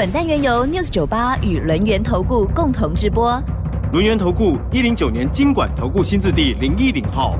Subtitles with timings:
[0.00, 3.38] 本单元由 News 九八与轮源投顾共同直播。
[3.92, 7.36] 轮源投顾一零九年经管投顾新字第零一零号。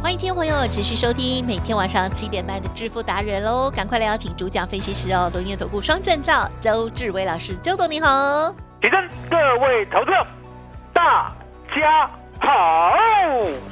[0.00, 3.68] 欢迎听众朋友持续收听每天晚上七点半的致富达人喽！
[3.68, 8.54] 赶快来邀请主讲分析师哦，轮源投顾双证照周志伟老师，周总你好。
[8.82, 10.10] 提升各位投资，
[10.92, 11.32] 大
[11.72, 12.10] 家
[12.42, 12.92] 好。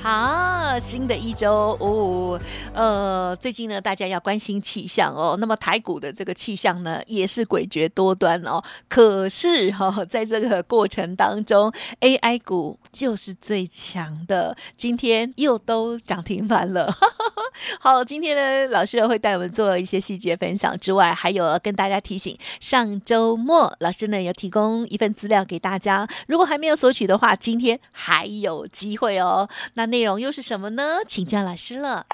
[0.02, 2.40] 好，新的一周哦，
[2.72, 5.36] 呃，最近呢，大家要关心气象哦。
[5.38, 8.62] 那么台股的这个气象呢，也是诡谲多端哦。
[8.88, 16.96] 可是 哈、在这个过程当中，AI 股就是最强的，今天又都涨停板了。
[17.78, 29.48] 好，今天呢，老师会带我们做一些细节分享之外，还有跟大家提醒，上周末老师呢有提供一份资料给大家，如果还没有索取的话，今天还有机会哦。
[29.74, 30.98] 那内容又是什么呢？
[31.06, 32.06] 请教老师了。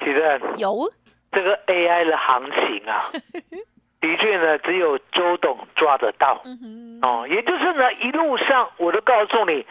[0.00, 0.90] 其实有，
[1.30, 3.10] 这个 AI 的行情啊，
[4.00, 6.42] 的确呢，只有周董抓得到。
[7.02, 9.64] 哦，也就是呢，一路上我都告诉你，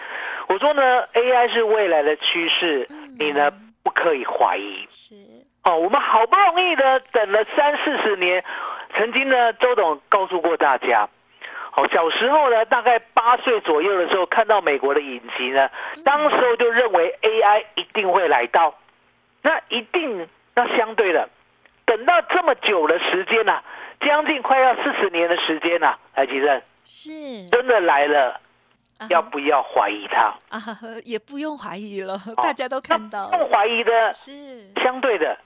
[0.47, 2.87] 我说呢，AI 是未来的趋势，
[3.19, 3.51] 你呢
[3.83, 4.85] 不可以怀疑。
[4.89, 5.15] 是，
[5.63, 8.43] 哦，我们好不容易呢等了三四十年，
[8.95, 11.09] 曾经呢，周董告诉过大家，
[11.77, 15.69] 哦，小时候呢，大概八岁左右的时候，看到美国的影集呢，
[16.03, 18.75] 当时候就认为 AI 一定会来到，
[19.41, 21.29] 那一定那相对的，
[21.85, 23.63] 等到这么久的时间呐、
[24.01, 28.39] 将近快要四十年的时间呐、来吉正是，真的来了，
[28.97, 30.33] 啊要不要怀疑他？
[30.49, 30.59] 啊，
[31.05, 34.31] 也不用怀疑了，大家都看到那不用怀疑的，是，
[34.83, 35.37] 相对的，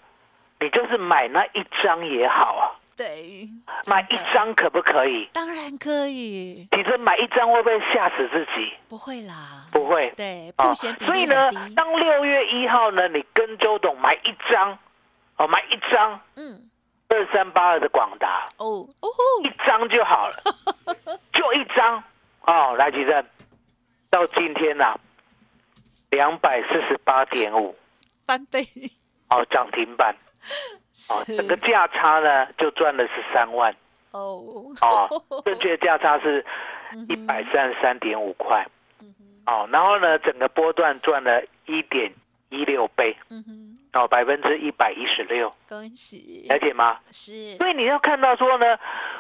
[0.60, 2.64] 你就是买那一张也好啊。
[2.96, 3.50] 对，
[3.88, 5.30] 买一张可不可以？
[5.34, 8.74] 当然可以，其实买一张会不会吓死自己？
[8.88, 10.12] 不会啦，不会。
[10.16, 14.78] 对，哦风险比所以呢当六月一号呢，你跟周董买一张，
[15.38, 16.70] 哦，买一张嗯，
[17.10, 18.88] 二三八二的广达，哦，
[19.44, 20.38] 一，张就好了，
[21.34, 22.02] 就一张。
[22.48, 22.76] 哦。
[22.78, 23.26] 来，吉正，
[24.10, 24.98] 到今天呐、
[26.12, 27.76] 两百四十八点五，
[28.26, 28.66] 翻倍，
[29.30, 30.16] 哦，涨停板，
[31.12, 33.76] 哦，整个价差呢就赚了十三万，
[34.12, 36.46] 哦，哦， 正确价差是
[36.92, 38.66] 嗯一百三十三点五块。
[39.48, 42.12] 哦，然后呢，整个波段赚了一点
[42.50, 47.00] 一六倍，嗯哼，哦，百分之一百一十六，恭喜，了解吗？
[47.12, 48.80] 是，所以你要看到说呢，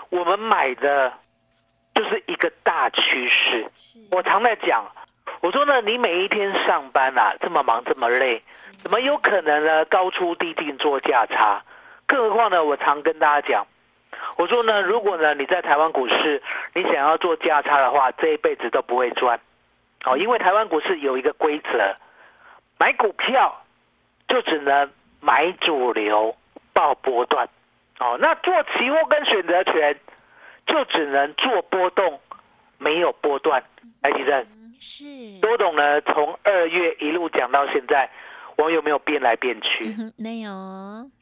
[0.09, 1.14] 我们买的
[1.94, 3.69] 就是一个大趋势。
[3.75, 4.91] 是，我常在讲，
[5.46, 8.42] 我说呢，你每一天上班啊，这么忙这么累，
[8.82, 11.64] 怎么有可能呢高出低进做价差？
[12.08, 13.68] 更何况呢，我常跟大家讲，
[14.38, 16.42] 我说呢，如果呢你在台湾股市，
[16.74, 19.40] 你想要做价差的话，这一辈子都不会赚。
[20.04, 21.96] 哦，因为台湾股市有一个规则，
[22.80, 23.64] 买股票
[24.28, 26.36] 就只能买主流，
[26.74, 27.48] 报波段。
[28.00, 29.96] 哦，那做期货跟选择权
[30.66, 32.20] 就只能做波动，
[32.80, 33.64] 没有波段。
[34.02, 34.44] 来，吉正。
[34.75, 38.09] 嗯是，周董呢，从二月一路讲到现在，
[38.58, 39.96] 我有没有变来变去？
[39.97, 40.52] 嗯，没有，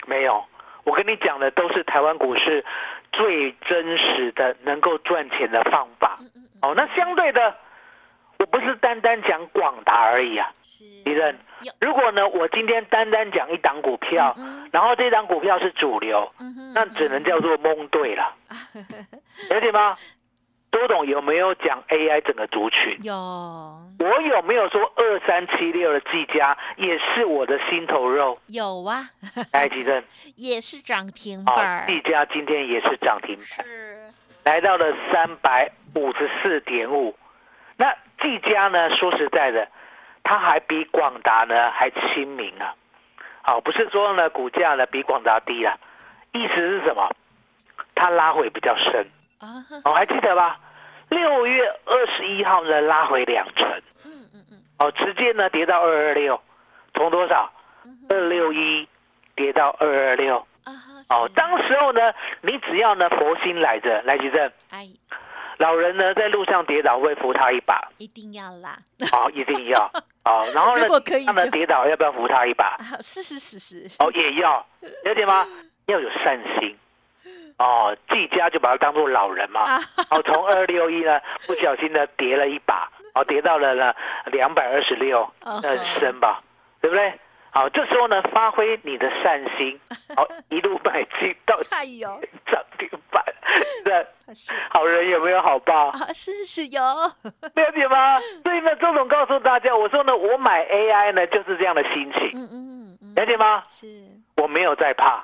[0.08, 0.44] 没有，
[0.84, 2.66] 我跟你讲的都是台湾股市
[3.12, 6.18] 最真实的能够赚钱的方法。
[6.19, 7.56] 嗯嗯嗯，哦，那相对的，
[8.40, 10.52] 我不是单单讲广达而已啊。
[10.62, 11.38] 是，敌人，
[11.80, 16.31] 如果呢，我今天单单讲一档股票，嗯然后这档股票是主流，
[16.74, 18.36] 那只能叫做蒙对了，
[19.50, 19.96] 了解吗？
[20.74, 22.98] 周董有没有讲 AI 整个族群？
[23.04, 28.36] 有，我有没有说二三七六的技嘉也是我的心头肉？
[28.48, 29.08] 有啊，
[29.54, 30.04] 来，吉正
[30.36, 34.12] 也是涨停啊，板，技嘉今天也是涨停板，是，
[34.44, 37.16] 来到了三百五十四点五。
[37.78, 38.90] 那技嘉呢？
[38.96, 39.68] 说实在的，
[40.24, 42.74] 它还比广达呢还亲民啊。
[43.44, 45.78] 好，不是说呢股价呢比广达低啊，
[46.31, 47.16] 意思是什么？
[47.94, 49.06] 它拉回比较深。
[49.44, 50.57] 啊，哦，还记得吧？
[51.10, 53.69] 六月二十一号呢拉回两成。
[54.06, 56.40] 嗯嗯嗯，哦，直接呢跌到二二六，
[56.94, 57.51] 从多少？
[58.10, 58.88] 二六一
[59.36, 60.38] 跌到二二六。
[60.63, 60.72] 啊，
[61.10, 64.88] 哦，是当时候呢，你只要呢佛心来着，来吉正，哎，
[65.57, 68.78] 老人呢在路上跌倒会扶他一把，一定要啦，
[69.12, 69.92] 哦，一定要，
[70.24, 72.78] 哦，然后呢如果可以，他们跌倒要不要扶他一把？
[72.80, 74.66] 啊，是是是是，哦，也要，
[75.04, 75.45] 了解吗？
[75.88, 76.78] 要有善心。
[77.58, 79.62] 哦，季家就把它当做老人嘛。
[79.62, 79.80] 啊
[80.12, 83.94] 哦，从二六一呢不小心呢跌了一把，哦，跌到了呢
[84.26, 86.42] 两百二十六，很深吧，
[86.82, 87.14] 对不对？
[87.52, 89.80] 好，这时候呢发挥你的善心，
[90.16, 92.10] 好， 一路买进到哎呦，
[92.48, 93.24] 涨停板，
[93.86, 94.04] 那
[94.72, 95.90] 好人有没有好报？
[95.90, 96.82] 啊，是是有，
[97.54, 98.20] 了解吗？
[98.44, 103.64] 所以呢，周总告诉大家，我说呢，我买 AI 呢就是这样的心情，嗯嗯嗯，了解吗？
[103.70, 103.86] 是，
[104.38, 105.24] 我没有在怕。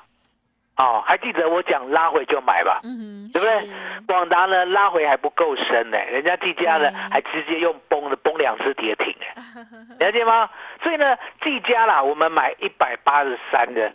[0.79, 3.73] 哦，还记得我讲拉回就买吧，嗯，对不对是？
[4.07, 9.65] 广达呢拉回还不够深呢，人家技嘉呢对还直接用崩的崩两次跌停哎，
[10.07, 10.49] 了解吗？
[10.81, 13.91] 所以呢，技嘉啦，我们买一百八十三的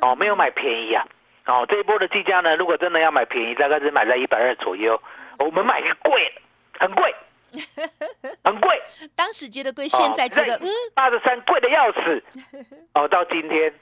[0.00, 1.06] 哦，没有买便宜啊。
[1.44, 4.98] 哦，这一波的技嘉呢，如果真的要买便宜，大概是买在一百二左右。
[5.38, 6.32] 我们买是贵
[6.78, 7.14] 的，很贵，
[8.44, 8.80] 很贵。
[9.16, 12.22] 当时觉得贵，现在觉得嗯，八十三贵的要死。
[12.94, 13.74] 哦，到今天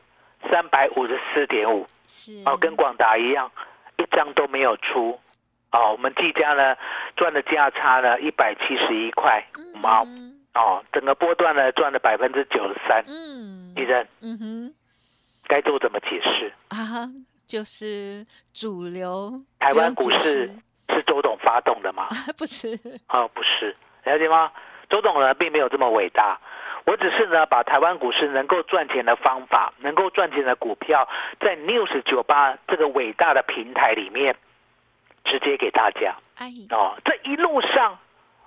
[0.48, 3.50] 三百五十四点五，是，哦，跟广达一样，
[3.98, 5.18] 一张都没有出。
[5.72, 6.76] 哦，我们技嘉呢
[7.16, 10.04] 赚的价差呢一百七十一块五毛。
[10.06, 13.04] 嗯哦，整个波段呢赚了百分之九十三。
[13.06, 14.74] 嗯地震嗯哼
[15.46, 16.52] 该做怎么解释？
[16.68, 17.08] 啊，
[17.46, 20.50] 就是主流台湾股市
[20.88, 22.08] 是周董发动的吗？
[22.36, 22.76] 不是，
[23.08, 24.50] 哦，不是，了解吗？
[24.88, 26.36] 周董呢并没有这么伟大，
[26.90, 31.08] 我只是呢把台湾股市能够赚钱的方法，能够赚钱的股票，
[31.38, 34.34] 在 News 九八这个伟大的平台里面，
[35.22, 36.96] 直接给大家哎，哦。
[37.04, 37.96] 这一路上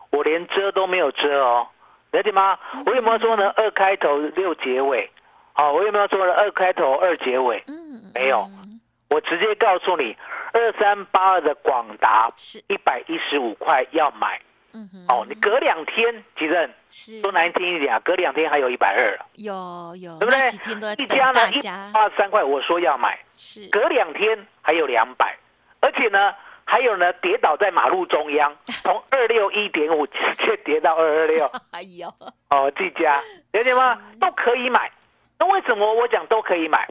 [0.09, 1.69] 我连遮都没有遮哦，
[2.11, 2.59] 了解吗？
[2.85, 3.49] 我有没有说呢？
[3.55, 5.09] 二开头六结尾，
[5.55, 6.33] 哦，我有没有说呢？
[6.33, 7.63] 二开头二结尾？
[7.67, 10.17] 嗯，没有嗯我直接告诉你，
[10.51, 14.41] 二三八二的广达是，一百一十五块要买。
[14.73, 17.21] 嗯哼，哦，你隔两天，吉正是。
[17.21, 20.47] 说难听一点啊，隔两天还有一百二了，有有，对不对？
[20.49, 25.37] 几天都一家呢一大家，八十三块，我说要买，是，隔两天还有两百，
[25.79, 26.33] 而且呢，
[26.65, 32.07] 还有呢，跌倒在马路中央， 从二六一点五直接跌到二二六， 哎呦，
[32.49, 33.21] 哦，这家
[33.51, 33.99] 了解吗？
[34.19, 34.91] 都可以买。
[35.37, 36.87] 那为什么我讲都可以买？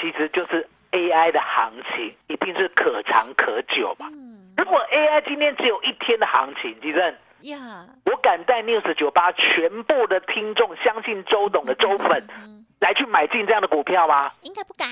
[0.00, 4.08] 其实就是 AI 的行情一定是可长可久嘛。
[4.12, 4.29] 嗯
[4.60, 7.02] 如果 AI 今天只有一天的行情，吉正。
[7.44, 14.30] 呀，我敢带 News 九八全部的听众相信周董的周粉嗯来去买进这样的股票吗？
[14.42, 14.86] 应该不敢，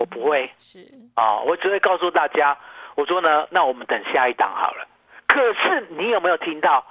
[0.00, 2.56] 我不会是，啊、我只会告诉大家，
[2.94, 4.88] 我说呢，那我们等下一档好了。
[5.26, 6.82] 可是你有没有听到？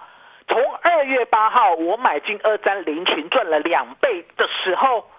[0.48, 5.10] 从二月八号我买进二三零群赚了两倍的时候，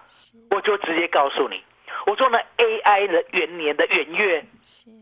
[0.51, 1.61] 我就直接告诉你，
[2.05, 4.45] 我说呢，AI 的元年的元月，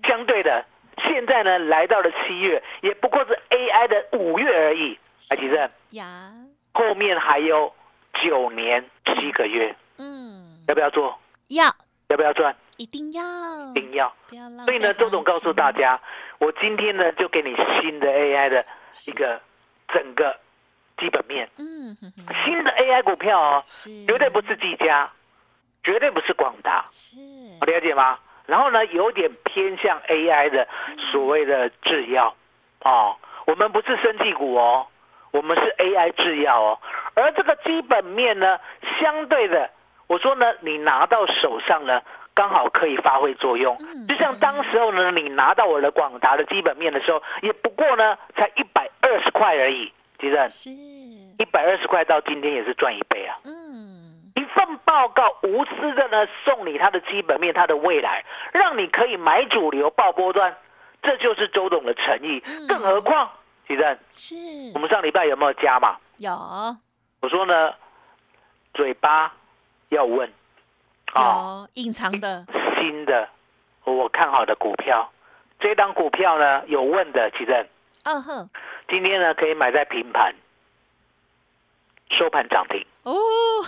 [0.04, 0.66] 相对的，
[0.98, 4.98] 现在呢来到了七月，也不过是 AI 的五月而已。
[5.30, 6.32] 哎，其实呀，
[6.74, 7.74] 后面还有
[8.22, 11.20] 九年七个月，嗯，要不要做？
[11.50, 11.66] 要。
[12.10, 12.56] 要不要赚？
[12.78, 13.24] 一定要，
[13.72, 14.14] 一定要。
[14.32, 16.00] 要所以呢，周董告诉大家，
[16.38, 18.64] 我今天呢就给你新的 AI 的
[19.08, 19.42] 一个
[19.88, 20.38] 整个
[20.98, 25.12] 基本面，嗯哼哼，新的 AI 股票哦，是，绝对不是技嘉，
[25.84, 27.16] 绝对不是广达，是，
[27.62, 28.20] 我了解吗？
[28.46, 30.68] 然后呢，有点偏向 AI 的
[31.12, 32.36] 所谓的制药。
[32.82, 34.86] 哦，我们不是生技股哦，
[35.32, 36.80] 我们是 AI 制药哦，
[37.14, 38.60] 而这个基本面呢，
[39.00, 39.70] 相对的，
[40.08, 42.02] 我说呢，你拿到手上呢，
[42.34, 43.78] 刚好可以发挥作用。
[43.80, 50.70] 嗯就像当时候呢，你拿到我的广达的基本面的时候，也不过呢，才一百二十块而已，其实，
[51.40, 53.38] 一百二十块到今天也是赚一倍啊。
[53.46, 53.93] 嗯，
[54.86, 58.24] 报告无私的呢送你它的基本面，它的未来，
[58.54, 60.56] 让你可以买主流报波段，
[61.02, 62.42] 这就是周董的诚意。
[62.46, 62.68] 嗯。
[62.68, 63.30] 更何况，
[63.68, 64.36] 其正是。
[64.74, 65.98] 我们上礼拜有没有加嘛？
[66.18, 66.32] 有。
[67.22, 67.74] 我说呢，
[68.74, 69.34] 嘴巴
[69.90, 70.32] 要问。
[71.14, 72.44] 啊，有隐藏的，
[72.76, 73.30] 新的
[73.84, 75.12] 我看好的股票，
[75.60, 77.70] 这档股票呢有问的，其实
[78.04, 78.50] 嗯哼，
[78.88, 80.34] 今天呢可以买在平盘，
[82.10, 83.14] 收盘涨停，哦，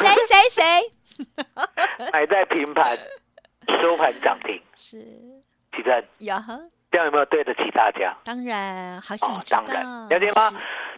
[0.00, 0.62] 谁谁谁
[2.12, 2.96] 买在平盘，
[3.80, 4.98] 收盘涨停，是
[5.74, 6.34] 其实有，
[6.90, 8.14] 这样有没有对得起大家？
[8.24, 10.52] 当然好想哦，知道，当然，了解吗？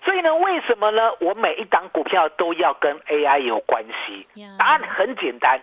[0.05, 1.11] 所以呢，为什么呢？
[1.21, 4.55] 我每一档股票都要跟 AI 有关系呀？
[4.59, 5.61] 答案很简单，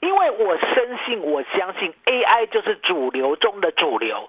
[0.00, 4.28] 因为我深信，我相信 AI 就是主流中的主流，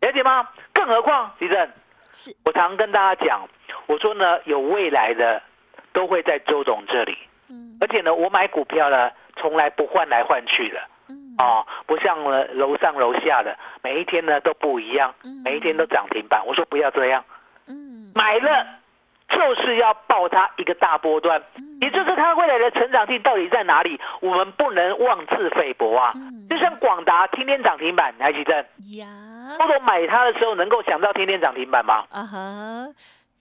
[0.00, 0.48] 了解吗？
[0.72, 1.70] 更何况，李正，
[2.12, 3.48] 是我常跟大家讲，
[3.86, 5.42] 我说呢，有未来的
[5.92, 7.16] 都会在周董这里，
[7.48, 10.80] 嗯而且呢，我买股票呢，从来不换来换去的。
[11.08, 16.44] 嗯哦，不像呢楼上楼下的每一天呢都不一样，嗯每一天都涨停板。
[16.46, 17.24] 我说不要这样，
[17.66, 18.66] 嗯买了
[19.28, 26.12] 就是要抱它一个大波段，嗯也就是它未来的成长性到底在哪里，我们不能妄自菲薄啊。
[26.16, 28.66] 嗯就像广达天天涨停板，还记得？
[29.66, 32.04] 总买它的时候能够想到天天涨停板吗？
[32.10, 32.88] 啊哈，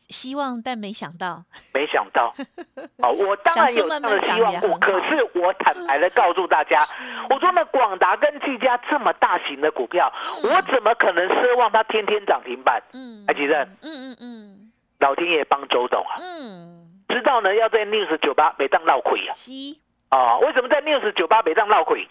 [0.09, 2.33] 希望但没想到，没想到，
[3.03, 6.81] 哦，我当然有这样的希望过，可是我坦白的告诉大家，
[7.29, 10.11] 我说呢，广达跟技嘉这么大型的股票，
[10.43, 12.81] 我怎么可能奢望它天天涨停板？
[12.93, 14.71] 嗯，还记得嗯嗯嗯。
[14.99, 22.07] 老天爷帮周董啊，嗯，知道呢要在 News 酒吧北当闹亏啊，西哦，为什么在 News 酒吧北当闹亏？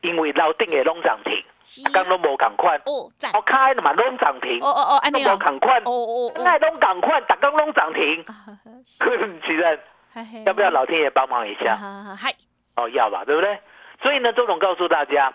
[0.00, 1.44] 因为老定也弄涨停，西
[1.92, 4.60] 刚都无赶快，哦赞，好开的嘛拢涨停。
[4.60, 8.34] 哦，哦哦，安都无，赶快，哦哦哦，那拢赶快，打刚拢涨停，啊
[8.84, 9.80] 其实
[10.14, 11.74] 嘿嘿要不要老天爷帮忙一下？
[11.74, 12.34] 啊嗨，
[12.76, 13.58] 哦，要吧，对不对？
[14.02, 15.32] 所以呢，周总告诉大家，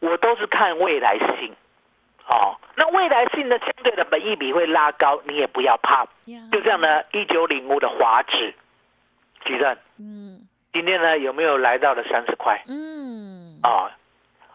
[0.00, 1.54] 我都是看未来性。
[2.30, 6.06] 哦，那未来性呢，相对的本益比会拉高，你也不要怕。
[6.52, 8.54] 就这样呢，一九零五的华指，
[9.44, 10.46] 主任，嗯。
[10.70, 12.62] 今天呢有没有来到了三十块？
[12.68, 13.90] 嗯，啊、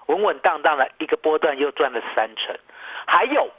[0.08, 2.56] 稳稳当当的一个波段又赚了三成。
[3.06, 3.50] 还有，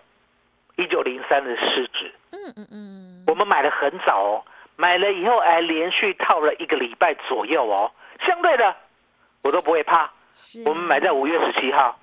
[0.76, 4.44] 一九零三的市值，嗯嗯嗯，我们买的很早哦，
[4.76, 7.90] 买了以后还连续套了一个礼拜左右哦。
[8.20, 8.74] 相对的，
[9.42, 10.10] 我都不会怕。
[10.32, 11.98] 是，我们买在五月十七号，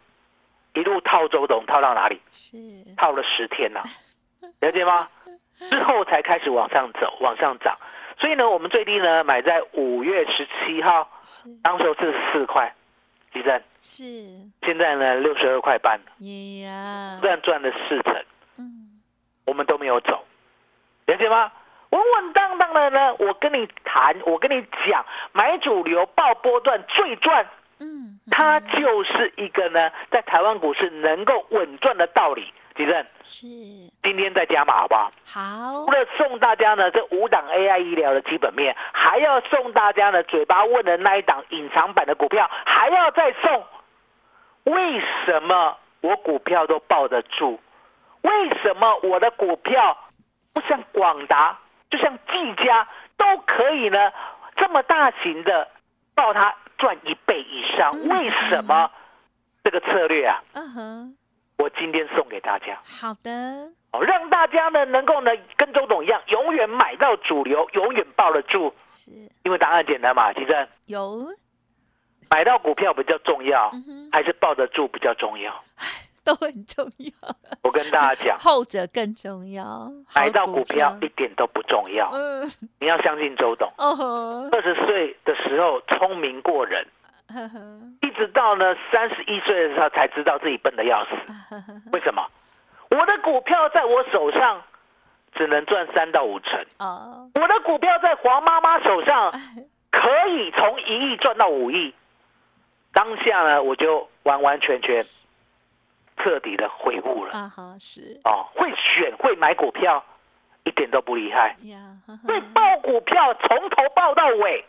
[0.73, 2.21] 一路套周董套到哪里？
[2.31, 2.57] 是，
[2.95, 3.81] 套了十天呐、
[4.59, 5.07] 了解吗？
[5.69, 7.77] 之后才开始往上走，往上涨。
[8.17, 12.73] 所以呢，我们最低呢买在五月十七号，是当时四十四块，
[13.31, 14.03] 地震，是，
[14.61, 18.15] 现在呢六十二块半，耶呀，虽然赚了四成，
[18.57, 18.87] 嗯。
[19.47, 20.23] 我们都没有走，
[21.07, 21.51] 了解吗？
[21.89, 27.45] 稳稳当当的呢，我跟你谈，我跟你讲，买主流爆波段最赚，
[27.79, 32.53] 嗯，它就是一个呢，在台湾股市能够稳赚的道理。
[32.81, 33.45] 地震，是
[34.01, 35.11] 今天再加码好不好？
[35.25, 43.63] 好除，了送大家呢这五档 AI 医疗的基本面，还要送大家呢嘴巴问的那一档隐藏版的股票，还要再送。
[44.63, 47.59] 为什么我股票都抱得住？
[48.21, 49.97] 为什么我的股票
[50.53, 51.59] 不像广达，
[51.89, 54.11] 就像技嘉都可以呢
[54.55, 55.67] 这么大型的
[56.15, 57.91] 抱它赚一倍以上？
[57.93, 58.89] 嗯为什么
[59.63, 60.41] 这个策略啊？
[60.53, 61.17] 嗯哼，
[61.61, 62.75] 我今天送给大家。
[62.83, 63.29] 好的，
[63.91, 68.73] 哦，让大家呢能够呢跟周董一样，永远买到主流，永远抱得住。
[68.87, 69.11] 是。
[69.43, 71.23] 因为答案简单嘛，其实有，
[72.31, 75.53] 买到股票比较重要，嗯，还是抱得住比较重要？
[76.23, 77.11] 都很重要，
[77.61, 83.71] 我跟大家讲，后者更重要，买到股票一点都不重要，嗯，你要相信周董。
[83.77, 83.95] 哦。
[83.95, 86.87] 吼，二十岁的时候聪明过人，
[87.31, 87.59] 呵呵
[88.01, 91.11] 一直到呢三十一岁的时候才知道自己笨的要死。
[91.93, 92.23] 为什么？
[92.89, 94.61] 我的股票在我手上
[95.33, 99.31] 只能赚三到五成，哦，我的股票在黄妈妈手上
[99.91, 101.93] 可以从一亿赚到五亿。
[102.93, 105.01] 当下呢，我就完完全全
[106.17, 107.31] 彻底的悔悟了。
[107.31, 110.03] 啊哈是哦，会选会买股票，
[110.65, 111.55] 一点都不厉害。
[112.27, 114.65] 会报股票，从头报到尾，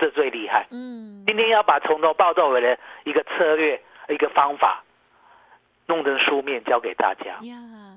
[0.00, 0.66] 这最厉害。
[0.70, 3.78] 嗯，今天要把从头报到尾的一个策略、
[4.08, 4.82] 一个方法，
[5.86, 7.38] 弄成书面交给大家。
[7.42, 7.56] 呀，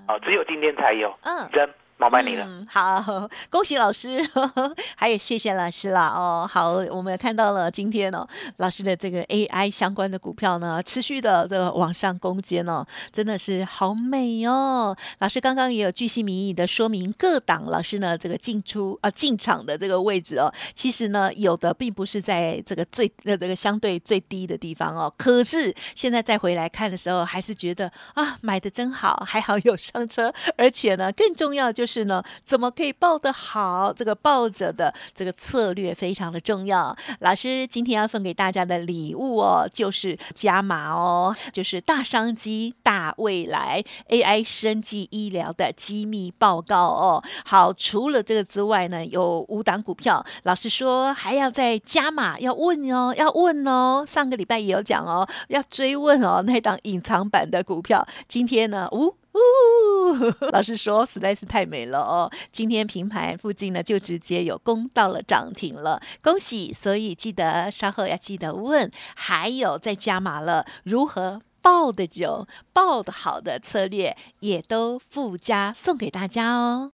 [0.10, 1.18] 哦，只有今天才有。
[1.24, 1.50] 嗯。
[1.54, 2.46] 真麻烦你了。
[2.46, 4.22] 嗯，好，恭喜老师，
[4.98, 6.10] 还有谢谢老师啦。
[6.10, 14.94] 哦，好，我们也看到了今天哦，老师的这个 AI 相关的股票呢，持续的这个往上攻坚哦，真的是好美哦。
[15.20, 36.96] 老师刚刚也有巨细靡遗的说明各档老师呢这个进出啊进场的这个位置哦，其实呢有的并不是在这个最呃这个相对最低的地方哦，可是现在再回来看的时候，还是觉得啊买的真好，还好有上车，而且呢更重要就是是呢怎么可以抱得好，这个抱着的这个策略非常的重要。
[37.20, 47.24] 老师今天要送给大家的礼物哦，就是加码哦，就是大商机、大未来 AI 生技医疗的机密报告哦。
[47.46, 54.04] 好，除了这个之外呢，有五档股票，老师说还要再加码，要问哦，要问哦。
[54.08, 62.32] 上个礼拜也有讲哦，要追问哦，那档隐藏版的股票，今天呢，呜、呜， 老师说实在是太美了哦！
[62.52, 66.72] 今天平盘附近呢，就直接有攻到了涨停了，恭喜！
[66.74, 76.92] 所以记得稍后要记得问，还有再加码了，如何抱的久、抱的好的策略，也都附加送给大家哦。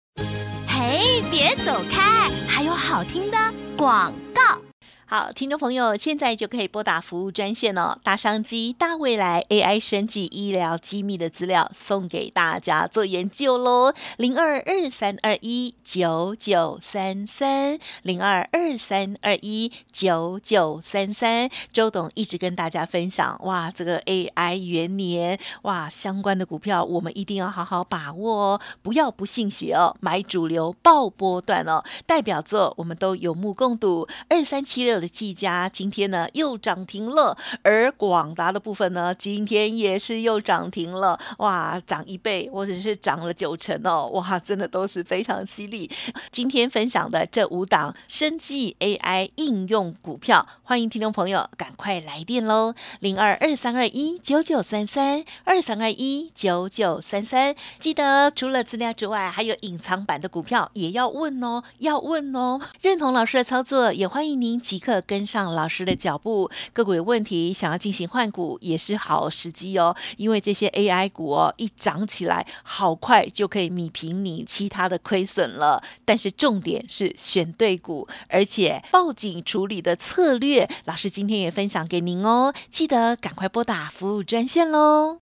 [0.68, 3.38] 嘿，别走开，还有好听的
[3.76, 4.58] 广告。
[5.08, 7.96] 好，听众朋友，现在就可以拨打服务专线哦。
[8.02, 13.94] 大商机、大未来、AI 生技、医疗机密的资料送给大家做研究喽。
[14.16, 21.48] 零二二三二一九九三三，零二二三二一九九三三。
[21.72, 34.08] 周董一直跟大家分享，哇，这个 AI 元年，哇，相关的股票我们一定要好好把握哦，不要不信邪哦，买主流爆波段哦，代表作我们都有目共睹。
[34.28, 34.95] 二三七六。
[35.00, 45.90] 的技嘉今天呢又涨停了，而广达的部分呢今天也是又涨停了，哇，涨一倍或者是涨了九成哦，哇，真的都是非常犀利。
[46.30, 64.76] 今天分享的这五档生技 AI 应用股票，欢迎听众朋友赶快来电喽，零二二三二一九九三三二三二一九九三三，记得除了资料之外，还有隐藏版的股票也要问哦，要问哦，认同老师的操作，也欢迎您即。
[64.86, 69.96] 刻跟上老师的脚步，个股有问题想要进行换股也是好时机哦。
[70.16, 75.82] 因为这些 AI 股哦，一涨起来，好快就可以米平你其他的亏损了。
[76.04, 82.54] 但是重点是选对股，而且报警处理的策略，老师今天也分享给您哦。
[82.70, 85.18] 记得赶快拨打服务专线喽。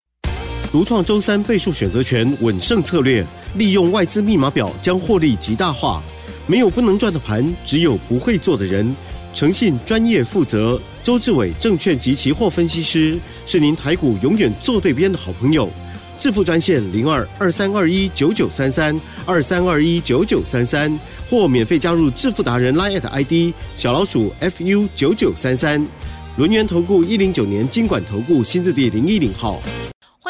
[0.70, 6.02] 独创周三倍数选择权稳胜策略，利用外资密码表将获利极大化。
[6.46, 8.94] 没有不能赚的盘，只有不会做的人。
[9.34, 15.68] 诚信、专业、负责，周志伟证券及期货分析师是您台股永远做对边的好朋友。
[16.20, 20.98] 致富专线零二二三二一九九三三二三二一九九三三，
[21.28, 25.84] 或免费加入致富达人 Line ID 小老鼠 fu 九九三三。
[26.36, 29.60] 轮源投顾一零九年经管投顾新字第零一零号。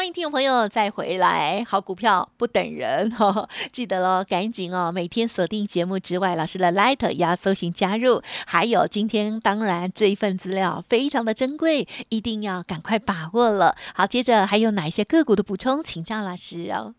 [0.05, 3.11] 欢迎听众朋友再回来，好股票不等人，
[3.73, 8.21] 记得喽，赶紧哦，每天锁定节目之外，老师的 Light 也要搜寻加入。
[8.45, 13.75] 还有今天当然这一份资料非常的珍贵，一定要赶快把握了。
[13.95, 16.93] 好，接着还有哪一些个股的补充，请教老师哦。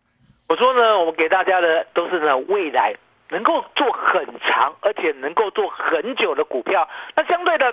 [0.48, 2.92] 我说呢，我们给大家的都是呢未来
[3.28, 6.88] 能够做很长，而且能够做很久的股票。
[7.14, 7.72] 那相对的，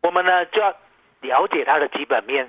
[0.00, 0.70] 我们呢就要
[1.20, 2.48] 了解它的基本面。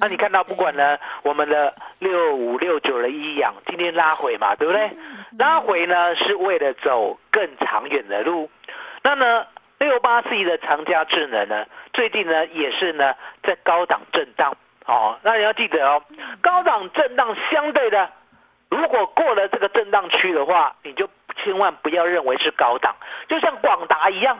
[0.00, 4.90] 那你看到不管呢，我们的六五六九的一氧今天拉回嘛，对不对？
[5.38, 8.50] 拉回呢是为了走更长远的路。
[9.02, 9.46] 那呢
[9.78, 15.18] 六八四一的长家智能呢，最近呢也是呢在高档震荡哦。
[15.22, 16.02] 那你要记得哦，
[16.40, 18.10] 高档震荡相对的，
[18.70, 22.96] 如果过了这个震荡区的话，你就千万不要认为是高档，
[23.28, 24.38] 就像广达一样。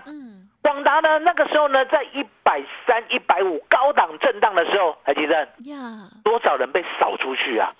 [0.64, 1.18] 广达呢？
[1.18, 5.76] 那个时候呢，在一百三、一百五高档震荡的时候，还记得呀？
[6.24, 7.70] 多少人被扫出去啊？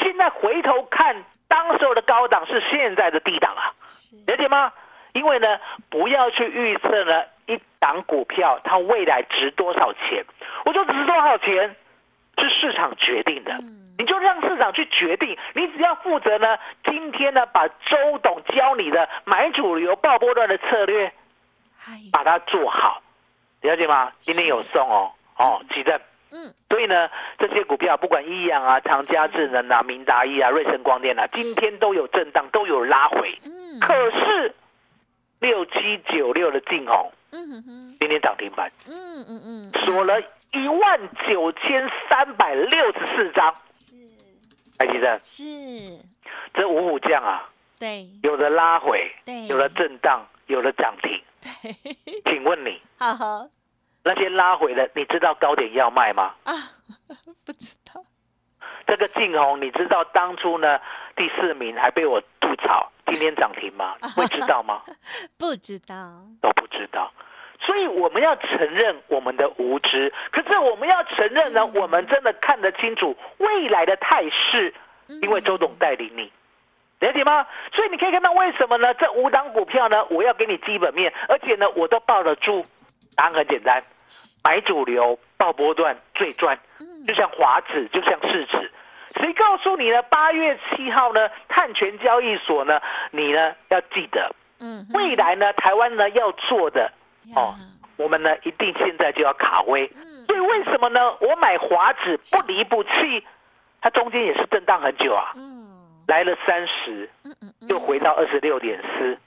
[0.00, 3.74] 现在回头看，当时候的高档是现在的低档啊，
[4.26, 4.72] 了解吗？
[5.12, 5.60] 因为呢，
[5.90, 10.24] 不要去预测呢一档股票它未来值多少钱，
[10.64, 11.76] 我说值多少钱
[12.38, 13.52] 是市场决定的，
[13.98, 21.12] 你就让市场去决定，你只要负责呢，今天呢把周董教你的买主流爆波段的策略。
[22.12, 23.02] 把它做好，
[23.60, 24.12] 了解吗？
[24.20, 26.00] 今天有送哦，哦，记得。
[26.30, 33.38] 嗯，所以呢，这些股票不管益阳啊、长嘉智能啊、明达一啊、瑞声光电啊，今天都有震荡，都有拉回。
[33.44, 34.52] 嗯，可是
[35.38, 38.68] 六七九六的劲红，嗯哼哼，今天涨停板。
[38.88, 40.20] 嗯嗯嗯，锁了
[40.50, 43.54] 一万九千三百六十四张。
[43.72, 43.94] 是，
[44.76, 45.20] 还记得？
[45.22, 45.44] 是，
[46.52, 51.22] 这五虎将啊，对，有的拉回，对，有的震荡，有的涨停。
[52.24, 52.80] 请问你，
[54.02, 56.34] 那些拉回的，你知道高点要卖吗？
[56.44, 56.52] 啊，
[57.44, 58.04] 不知道。
[58.86, 60.78] 这个晋红，你知道当初呢
[61.16, 63.94] 第四名还被我吐槽， 今天涨停吗？
[64.14, 64.82] 会知道吗？
[65.38, 67.10] 不知道，都不知道。
[67.60, 74.74] 所以我们要承认我们的无知，可是我们要承认呢，我们真的看得清楚未来的态势，
[75.06, 76.30] 因为周董带领你。
[77.04, 77.46] 了解吗？
[77.72, 78.94] 所以你可以看到为什么呢？
[78.94, 82.64] 这五档股票呢，我要给你基本面，而且呢，我都抱得住。
[83.14, 83.82] 答案很简单，
[84.42, 86.58] 买主流，报波段最赚。
[87.06, 88.72] 就像华指，就像市指。
[89.08, 90.02] 谁告诉你呢？
[90.04, 96.90] 八月七号呢，碳权交易所呢，你呢要记得，嗯，未来呢，台湾呢要做的
[97.36, 97.54] 哦，
[97.96, 99.92] 我们呢一定现在就要卡位。
[100.26, 101.14] 所以为什么呢？
[101.20, 103.22] 我买华指不离不弃，
[103.82, 105.32] 它中间也是震荡很久啊。
[106.06, 107.08] 来了三十，
[107.68, 109.18] 又回到二十六点四，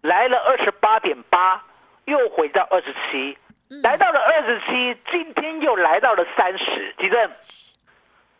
[0.00, 1.62] 来了二十八点八，
[2.04, 3.36] 又回到二十七，
[3.82, 7.30] 来到了二十七，今天又来到了三十，几正？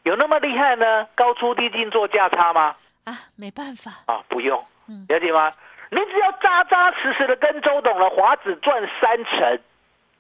[0.03, 1.07] 有那么厉害呢？
[1.15, 2.77] 高出低进做价差吗？
[3.05, 4.65] 啊，没办法啊，不用，
[5.09, 5.53] 了解吗？
[5.91, 9.59] 你只要扎扎实实的跟周董了，华子赚三成，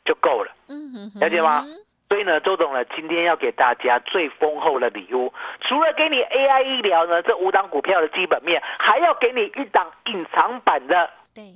[0.05, 1.66] 就够了，嗯哼哼了解吗？
[2.09, 11.55] 所以呢，周董呢今天要给大家最丰厚的礼物，除了给你 AI 医疗呢这五档股票的基本面，还要给你一档隐藏版的对，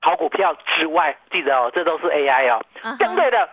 [0.00, 2.64] 好股票之外，记得哦，这都是 AI 哦。
[2.98, 3.48] 相对的，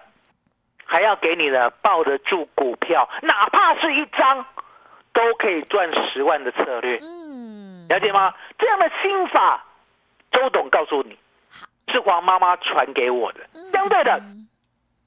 [0.86, 4.46] 还要给你的抱得住股票，哪怕是一张，
[5.12, 8.34] 都可以赚十万的策略，嗯，了解吗？
[8.58, 9.66] 这样的心法，
[10.32, 11.20] 周董告诉你，
[11.90, 13.42] 是黄妈妈传给我的。
[13.74, 14.39] 相对的，嗯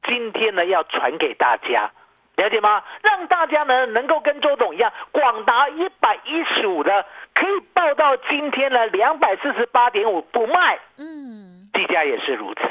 [0.07, 1.91] 今天呢要传给大家，
[2.37, 2.83] 了解吗？
[3.03, 12.63] 让大家呢能够跟周董一样，广达一百一十五的可以报到今天呢两百四十八点五不卖，嗯，技嘉也是如此。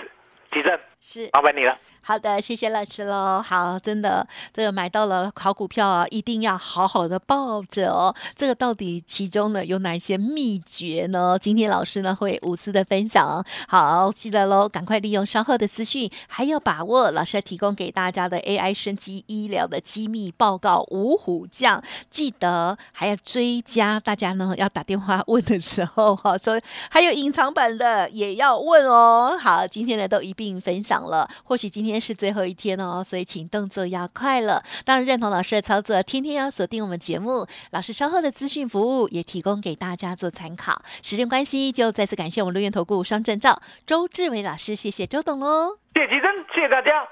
[0.47, 1.77] 吉正，是麻烦你了。
[2.03, 3.41] 好的，谢谢老师喽。
[3.41, 8.13] 好，真的，这个买到了好股票啊，一定要好好的抱着哦。
[8.35, 11.37] 这个到底其中呢有哪些秘诀呢？
[11.39, 13.45] 今天老师呢会无私的分享。
[13.67, 23.99] 好，记得喽，赶快利用稍后的资讯，还有把握老师提供给大家的 AI 升级医疗的机密报告五虎将，记得还要追加。
[23.99, 26.59] 大家呢要打电话问的时候哈，说
[26.89, 29.37] 还有隐藏版的也要问哦。
[29.39, 34.63] 好，今天呢都一并分享了，或许今天是最后一天哦，所以请动作要快了。
[34.85, 40.81] 当然认同老师的操作，天天要锁定我们节目，老师稍后的资讯服务也提供给大家做参考。
[41.01, 45.77] 时间关系，就再次感谢我们陆源投顾双证照周志伟老师，谢谢周董喽。
[45.95, 47.07] 谢谢谢谢大家，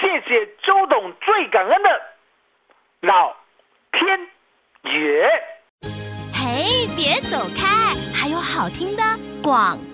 [0.00, 1.88] 谢谢周董，最感恩的
[3.02, 3.34] 老
[3.92, 4.18] 天
[4.84, 5.30] 爷。
[6.32, 9.02] 嘿，别走开，还有好听的
[9.42, 9.89] 广告。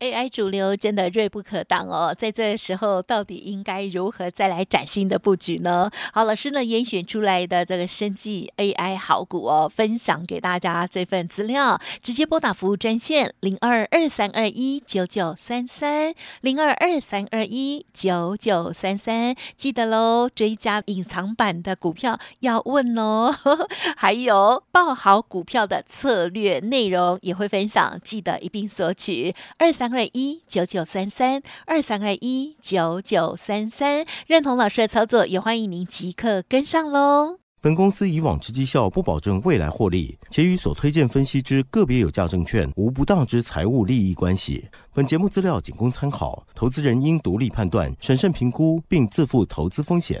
[0.00, 5.90] AI 主流真的锐不可挡哦，在这时候到底应该如何再来崭新的布局呢？
[6.12, 23.34] 好，老师呢严选出来的这个生技 AI 好股哦，分享给大家这份资料，直接拨打服务专线零二二三二一九九三三零二二三二一九九三三，记得喽，追加隐藏版的股票要问哦，
[23.96, 37.38] 还有报好股票的策略内容也会分享，记得一并索取二三三二一九九三三二三二一九九三三，认同老师的操作，也欢迎您即刻跟上喽。
[37.60, 44.66] 本公司以往之绩效不保证未来获利，且与所推荐分析之个别有价证券无不当之财务利益关系。
[44.92, 50.20] 本节目资料仅供参考，投资人应独立判断、审慎评估，并自负投资风险。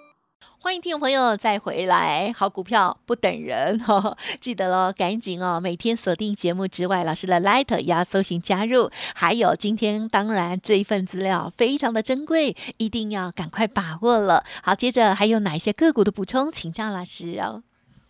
[0.63, 8.91] 欢迎听众朋友再回来，好股票不等人哈、 记得喽，赶紧哦，每天锁定节目之外，老师的 Light 也要搜寻加入。
[9.15, 14.43] 还有今天当然这一份资料非常的珍贵，一定要赶快把握了。
[14.63, 17.63] 好，接着还有哪一些个股的补充，请教老师哦。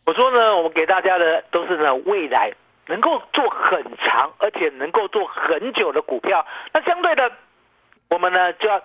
[0.06, 2.52] 我说呢，我们给大家的都是呢未来
[2.88, 6.46] 能够做很长，而且能够做很久的股票。
[6.74, 7.32] 那相对的，
[8.10, 8.78] 我们呢就要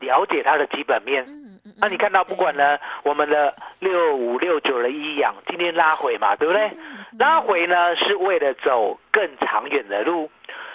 [0.00, 1.24] 了解它的基本面。
[1.64, 6.70] 嗯那你看到不管呢，我们的六五六九的一阳今天拉回嘛，对不对？
[7.18, 10.28] 拉回呢是为了走更长远的路。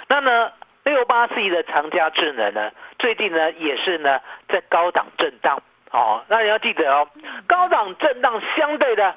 [0.08, 0.52] 那呢，
[0.86, 6.24] 六八四一的长加智能呢，最近呢也是呢在高档震荡哦。
[6.30, 7.06] 那你要记得哦，
[7.48, 9.14] 高档震荡相对的，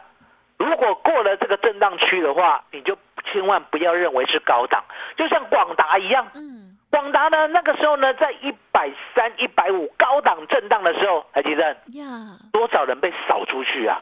[0.59, 4.83] 如果过了这个震荡区的话，你就千万不要认为是高档，
[5.16, 6.26] 就像广达一样。
[6.35, 6.60] 嗯
[6.90, 12.07] 广达呢，那个时候呢，在一百三、一百五高档震荡的时候，还记得呀，
[12.53, 13.98] 多少人被扫出去啊？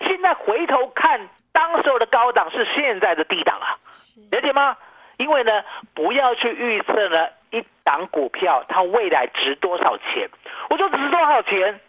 [0.00, 4.76] 现在回头看，当时候的高档是现在的低档啊，是了解吗？
[5.18, 10.28] 因为呢，不要去预测呢一档股票它未来值多少钱，
[10.68, 11.80] 我说值多少钱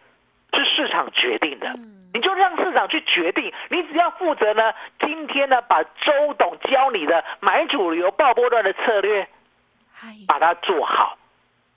[0.54, 1.67] 是市场决定的。
[1.69, 9.28] 嗯你就让市场去决定，你只要负责呢，今天呢把周董教你的买主流爆波段的策略，嗨，
[10.27, 11.17] 把它做好，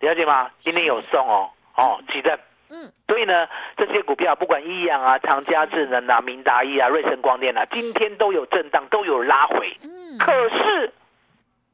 [0.00, 0.50] 了解吗？
[0.58, 2.38] 今天有送哦，哦，记得。
[2.72, 9.76] 嗯，所以呢，这些股票不管一阳啊、长嘉智能啊、明达一啊、瑞声光电啊，今天都有震荡，都有拉回。
[9.82, 10.16] 嗯。
[10.18, 10.92] 可是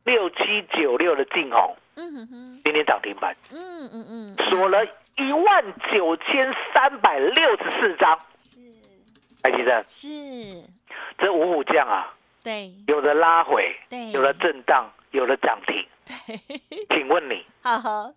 [0.05, 8.19] 六七九六的劲红嗯哼哼，今天涨停板，嗯嗯嗯，锁了一万九千三百六十四张。
[8.39, 8.59] 是。
[9.43, 10.09] 还记得是，
[11.19, 12.11] 这五虎将啊，
[12.43, 12.73] 对。
[12.87, 15.87] 有的拉回，对，有的震荡，有的涨停。
[16.07, 16.41] 对，
[16.97, 18.13] 请问你好好，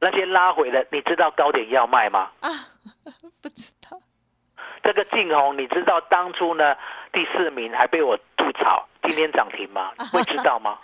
[0.00, 2.30] 那些拉回的，你知道高点要卖吗？
[2.40, 2.50] 啊，
[3.40, 4.00] 不知道。
[4.82, 6.76] 这个晋红，你知道当初呢
[7.12, 9.92] 第四名还被我吐槽， 今天涨停吗？
[10.12, 10.78] 会知道吗？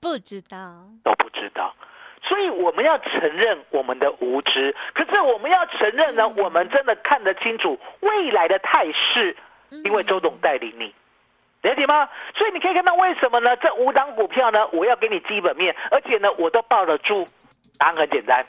[0.00, 0.84] 不知道。
[1.02, 1.74] 都不知道。
[2.22, 9.36] 所以我们要承认我们的无知，可是我们要承认呢，我们真的看得清楚未来的态势，
[9.84, 10.94] 因为周董带领你，
[11.64, 12.06] 了解吗？
[12.36, 13.56] 所以你可以看到为什么呢？
[13.56, 17.26] 这五档股票呢，我要给你基本面，而且呢，我都抱得住。
[17.78, 18.44] 答案很简单，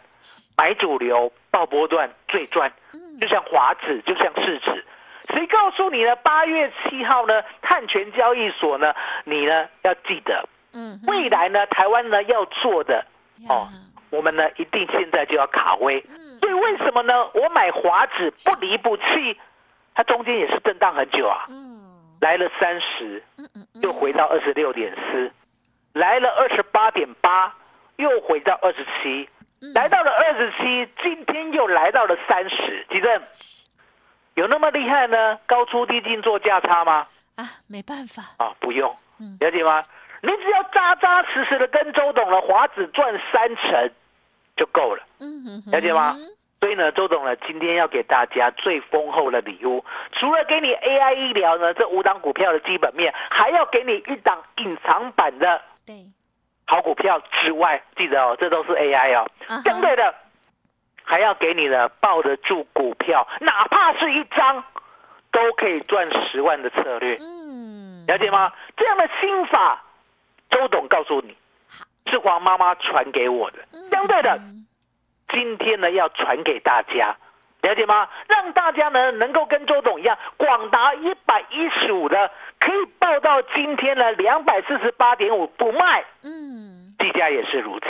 [0.57, 2.71] 买主流，报波段最赚。
[3.19, 4.85] 就像华指，就像市指，
[5.21, 6.13] 谁告诉你呢？
[6.17, 13.05] 八月七号呢，碳权交易所呢，你呢要记得，嗯，未来呢，台湾呢要做的。
[13.47, 13.69] 哦，
[14.09, 16.03] 我们呢一定现在就要卡位，
[16.41, 17.25] 所以为什么呢？
[17.33, 19.39] 我买华指不离不弃，
[19.93, 21.45] 它中间也是震荡很久啊，
[22.21, 23.21] 来了三十，
[23.81, 25.31] 又回到二十六点四，
[25.93, 27.53] 来了二十八点八，
[27.97, 29.29] 又回到二十七，
[29.73, 33.21] 来到了二十七，今天又来到了三十，几正
[34.35, 35.37] 有那么厉害呢？
[35.45, 37.07] 高出低进做价差吗？
[37.35, 38.89] 啊，没办法啊，不用，
[39.39, 39.83] 了解吗？
[40.21, 43.91] 你只要扎扎实实的跟周董的华子赚三成
[44.55, 45.03] 就够了，
[45.71, 46.17] 了解吗？
[46.65, 55.95] 所以呢，周董呢今天要给大家最丰厚的礼物，除了给你 AI 医疗呢这五档股票的基本面，还要给你一档隐藏版的对。
[56.65, 59.29] 好股票之外，记得哦，这都是 AI 哦，
[59.63, 60.11] 相对的
[61.03, 64.63] 还要给你的抱得住股票，哪怕是一张
[65.31, 68.51] 都可以赚十万的策略，嗯，了解吗？
[68.75, 69.83] 这样的心法。
[70.49, 71.37] 周董告诉你，
[72.07, 73.59] 是黄妈妈传给我的。
[73.91, 74.41] 相对的，
[75.29, 77.15] 今天呢要传给大家，
[77.61, 78.07] 了解吗？
[78.27, 87.87] 让大家呢能够跟周董一样，广达一百一十五的可以报到今天呢两百四十八点五不卖，嗯，地价也是如此。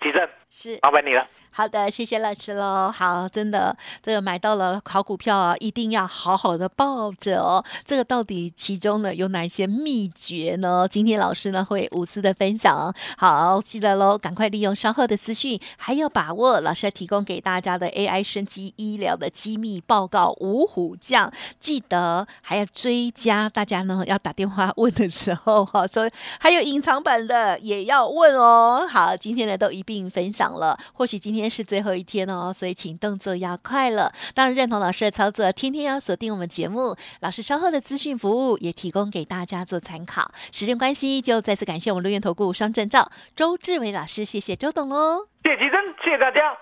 [0.00, 1.26] 地震是，麻烦你了。
[1.50, 2.88] 好的，谢谢老师喽。
[2.94, 7.64] 好，真的，这个买到了好股票啊，一定要好好的抱着哦。
[7.84, 10.86] 这个到底其中呢有哪些秘诀呢？
[10.88, 12.94] 今天老师呢会无私的分享。
[13.16, 23.48] 好，记得喽，赶快利用稍后的资讯，还有把握老师要提供给大家的 AI 升级医疗的机密报告五虎将，记得还要追加。
[23.48, 26.08] 大家呢要打电话问的时候， 哈，说
[26.38, 28.86] 还有隐藏版的也要问哦。
[28.88, 31.37] 好，今天呢都一并分享了，或许今天。
[31.46, 34.10] 是最后一天哦，所以请动作要快了。
[34.34, 36.96] 当然认同老师的操作，天天要锁定我们节目。
[37.20, 40.32] 老师稍后的资讯服务也提供给大家做参考。
[40.50, 45.26] 时间关系，就再次感谢我们陆源投顾双证照周志伟老师，谢谢周董喽。
[45.42, 46.56] 谢谢吉珍，谢谢大家，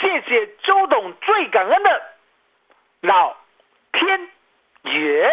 [0.00, 1.90] 谢谢周董，最感恩的
[3.00, 3.34] 老
[3.92, 4.20] 天
[4.84, 5.28] 爷。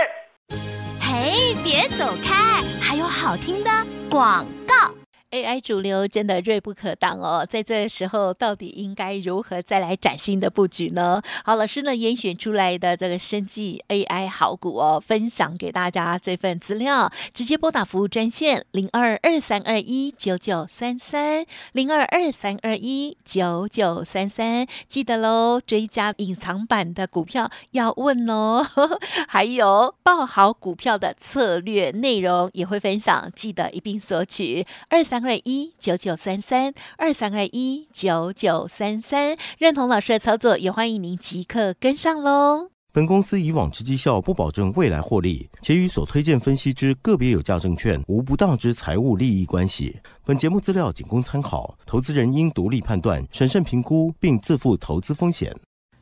[0.99, 3.69] 嘿，别走开，还有好听的
[4.09, 5.04] 广告。
[5.35, 11.21] AI 主流真的锐不可挡哦，在这时候到底应该如何再来崭新的布局呢？
[11.43, 28.65] 好，老师呢严选出来的这个生技 AI 好股哦，分享给大家这份资料，直接拨打服务专线零二二三二一九九三三零二二三二一九九三三，记得喽，追加隐藏版的股票要问哦，
[29.27, 35.24] 还有报好股票的策略内容也会分享，记得一并索取二三。
[35.25, 42.69] 二一九九三三二三二一九九三三，认同老师的操作，也欢迎您即刻跟上喽。
[42.93, 49.99] 本公司以往之绩效不保证未来获利，且与所推荐分析之个别有价证券无不当之财务利益关系。
[50.23, 55.53] 本节目资料仅供参考，投资人应独立判断、审慎评估，并自负投资风险。